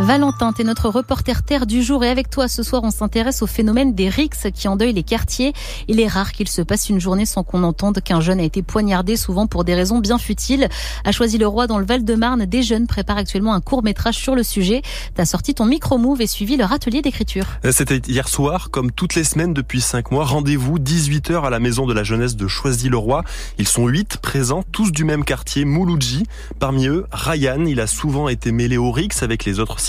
[0.00, 3.42] Valentin, tu es notre reporter terre du jour et avec toi ce soir on s'intéresse
[3.42, 5.52] au phénomène des rixes qui endeuillent les quartiers.
[5.88, 8.62] Il est rare qu'il se passe une journée sans qu'on entende qu'un jeune a été
[8.62, 10.68] poignardé, souvent pour des raisons bien futiles.
[11.04, 14.36] A choisi le roi dans le Val-de-Marne, des jeunes préparent actuellement un court métrage sur
[14.36, 14.82] le sujet.
[15.16, 17.46] T'as sorti ton micro-move et suivi leur atelier d'écriture.
[17.64, 20.24] Euh, c'était hier soir, comme toutes les semaines depuis 5 mois.
[20.24, 23.24] Rendez-vous 18h à la maison de la jeunesse de Choisy-le-Roi.
[23.58, 26.22] Ils sont 8 présents, tous du même quartier, Mouloudji.
[26.60, 29.80] Parmi eux, Ryan, il a souvent été mêlé aux rixes avec les autres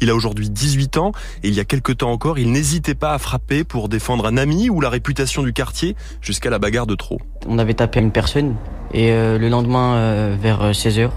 [0.00, 1.12] il a aujourd'hui 18 ans
[1.42, 4.36] et il y a quelques temps encore, il n'hésitait pas à frapper pour défendre un
[4.36, 7.20] ami ou la réputation du quartier jusqu'à la bagarre de trop.
[7.46, 8.54] On avait tapé une personne
[8.92, 11.08] et euh, le lendemain euh, vers 16h, euh,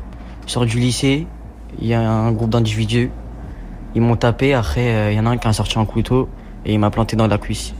[0.47, 1.27] je sors du lycée,
[1.79, 3.11] il y a un groupe d'individus,
[3.95, 6.29] ils m'ont tapé, après il y en a un qui a sorti un couteau
[6.65, 7.73] et il m'a planté dans la cuisse.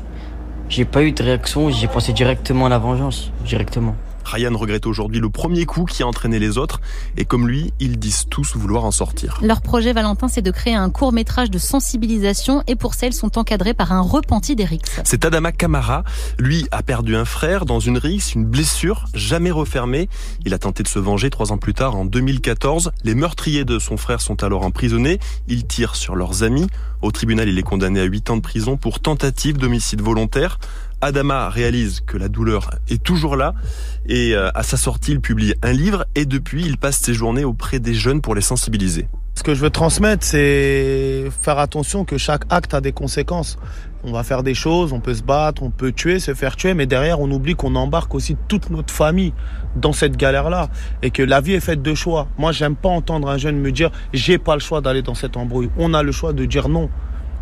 [0.68, 3.96] J'ai pas eu de réaction, j'ai pensé directement à la vengeance, directement.
[4.26, 6.82] Ryan regrette aujourd'hui le premier coup qui a entraîné les autres
[7.16, 9.40] et comme lui, ils disent tous vouloir en sortir.
[9.42, 13.38] Leur projet, Valentin, c'est de créer un court métrage de sensibilisation et pour celles sont
[13.38, 15.00] encadrés par un repenti des rixes.
[15.04, 16.04] C'est Adama Kamara.
[16.40, 20.10] Lui a perdu un frère dans une rixe, une blessure jamais refermée.
[20.46, 22.92] Il a tenté de se venger trois ans plus tard, en 2014.
[23.04, 25.20] Les meurtriers de son frère sont alors emprisonnés.
[25.48, 26.68] Ils tirent sur leurs amis.
[27.02, 30.58] Au tribunal, il est condamné à 8 ans de prison pour tentative d'homicide volontaire.
[31.02, 33.54] Adama réalise que la douleur est toujours là
[34.08, 37.44] et euh, à sa sortie, il publie un livre et depuis, il passe ses journées
[37.44, 39.08] auprès des jeunes pour les sensibiliser.
[39.36, 43.58] Ce que je veux transmettre, c'est faire attention que chaque acte a des conséquences.
[44.06, 46.74] On va faire des choses, on peut se battre, on peut tuer, se faire tuer,
[46.74, 49.34] mais derrière, on oublie qu'on embarque aussi toute notre famille
[49.76, 50.70] dans cette galère-là
[51.02, 52.28] et que la vie est faite de choix.
[52.38, 55.36] Moi, j'aime pas entendre un jeune me dire j'ai pas le choix d'aller dans cette
[55.36, 55.70] embrouille.
[55.78, 56.90] On a le choix de dire non.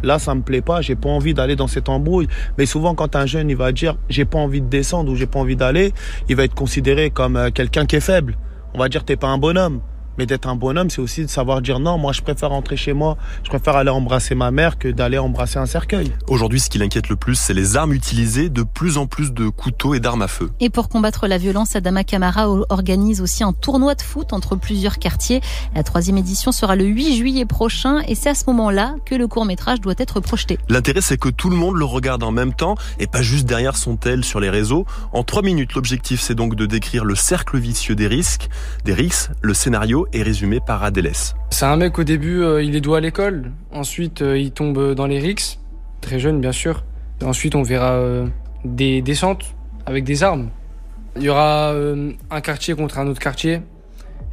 [0.04, 2.28] Là, ça me plaît pas, j'ai pas envie d'aller dans cette embrouille.
[2.58, 5.28] Mais souvent, quand un jeune, il va dire, j'ai pas envie de descendre ou j'ai
[5.28, 5.94] pas envie d'aller,
[6.30, 8.38] il va être considéré comme euh, quelqu'un qui est faible.
[8.74, 9.81] On va dire, t'es pas un bonhomme.
[10.17, 12.94] Mais d'être un bonhomme, c'est aussi de savoir dire non, moi je préfère rentrer chez
[12.94, 16.11] moi, je préfère aller embrasser ma mère que d'aller embrasser un cercueil.
[16.28, 19.50] Aujourd'hui, ce qui l'inquiète le plus, c'est les armes utilisées, de plus en plus de
[19.50, 20.51] couteaux et d'armes à feu.
[20.59, 25.00] Et pour combattre la violence, Adama Kamara organise aussi un tournoi de foot entre plusieurs
[25.00, 25.41] quartiers.
[25.75, 29.28] La troisième édition sera le 8 juillet prochain et c'est à ce moment-là que le
[29.28, 30.57] court métrage doit être projeté.
[30.69, 33.78] L'intérêt, c'est que tout le monde le regarde en même temps et pas juste derrière
[33.78, 34.85] son tel sur les réseaux.
[35.12, 38.50] En trois minutes, l'objectif, c'est donc de décrire le cercle vicieux des risques,
[38.85, 41.36] des risques, le scénario est résumé par Adélès.
[41.50, 43.52] C'est un mec au début, euh, il est doux à l'école.
[43.72, 45.59] Ensuite, euh, il tombe dans les rixes,
[46.02, 46.84] très jeune bien sûr.
[47.24, 48.28] ensuite, on verra euh,
[48.66, 49.56] des descentes
[49.86, 50.50] avec des armes.
[51.16, 51.75] Il y aura
[52.31, 53.62] un quartier contre un autre quartier.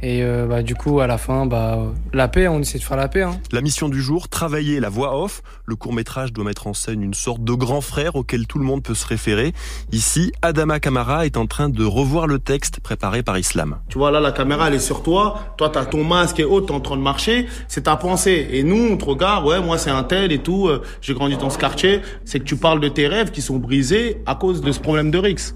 [0.03, 1.79] Et euh, bah, du coup, à la fin, bah,
[2.11, 3.21] la paix, on essaie de faire la paix.
[3.21, 3.39] Hein.
[3.51, 5.43] La mission du jour, travailler la voix off.
[5.65, 8.65] Le court métrage doit mettre en scène une sorte de grand frère auquel tout le
[8.65, 9.53] monde peut se référer.
[9.91, 13.77] Ici, Adama Kamara est en train de revoir le texte préparé par Islam.
[13.89, 15.53] Tu vois, là, la caméra, elle est sur toi.
[15.57, 17.45] Toi, tu as ton masque et autres, t'es en train de marcher.
[17.67, 18.47] C'est ta pensée.
[18.51, 20.67] Et nous, on te regarde, ouais, moi, c'est un tel et tout.
[20.67, 22.01] Euh, j'ai grandi dans ce quartier.
[22.25, 25.11] C'est que tu parles de tes rêves qui sont brisés à cause de ce problème
[25.11, 25.53] de Rix.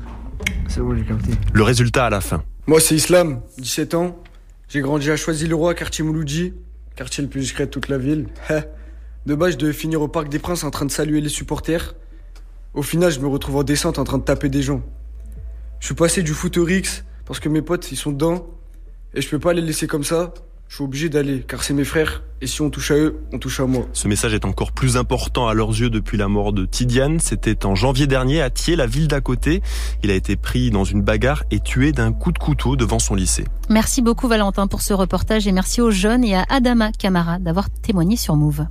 [0.67, 1.31] C'est bon, j'ai capté.
[1.51, 2.43] Le résultat à la fin.
[2.67, 4.15] Moi, c'est Islam, 17 ans.
[4.67, 6.53] J'ai grandi à Choisy-le-Roi, quartier Mouloudji,
[6.95, 8.27] quartier le plus discret de toute la ville.
[9.25, 11.95] de base, je devais finir au Parc des Princes en train de saluer les supporters.
[12.73, 14.81] Au final, je me retrouve en descente en train de taper des gens.
[15.79, 16.57] Je suis passé du foot
[17.25, 18.47] parce que mes potes, ils sont dedans.
[19.13, 20.33] Et je peux pas les laisser comme ça
[20.67, 23.39] je suis obligé d'aller, car c'est mes frères, et si on touche à eux, on
[23.39, 23.87] touche à moi.
[23.93, 27.19] Ce message est encore plus important à leurs yeux depuis la mort de Tidiane.
[27.19, 29.61] C'était en janvier dernier à Thiers, la ville d'à côté.
[30.03, 33.15] Il a été pris dans une bagarre et tué d'un coup de couteau devant son
[33.15, 33.45] lycée.
[33.69, 37.69] Merci beaucoup Valentin pour ce reportage et merci aux jeunes et à Adama Kamara d'avoir
[37.69, 38.65] témoigné sur Move.